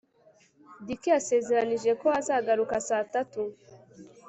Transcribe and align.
dick 0.85 1.01
yasezeranije 1.13 1.91
ko 2.01 2.07
azagaruka 2.19 2.75
saa 2.87 3.05
tatu 3.13 3.41